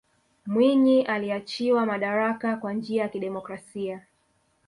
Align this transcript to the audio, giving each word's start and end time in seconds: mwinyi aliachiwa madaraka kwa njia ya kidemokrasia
mwinyi 0.45 1.01
aliachiwa 1.03 1.85
madaraka 1.85 2.57
kwa 2.57 2.73
njia 2.73 3.01
ya 3.03 3.09
kidemokrasia 3.09 4.01